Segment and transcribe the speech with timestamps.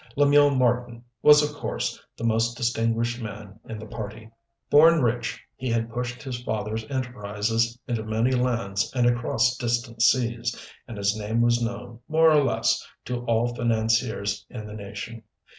[0.15, 4.31] Lemuel Marten was of course the most distinguished man in the party.
[4.67, 10.55] Born rich, he had pushed his father's enterprises into many lands and across distant seas,
[10.87, 15.21] and his name was known, more or less, to all financiers in the nation.